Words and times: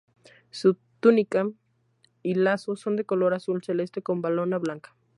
Su 0.49 0.77
túnica 0.99 1.45
y 2.23 2.33
lazo 2.33 2.75
son 2.75 2.95
de 2.95 3.05
color 3.05 3.35
azul 3.35 3.61
celeste 3.61 4.01
con 4.01 4.19
valona 4.23 4.57
blanca. 4.57 4.95